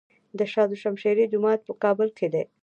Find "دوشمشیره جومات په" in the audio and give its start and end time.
0.71-1.73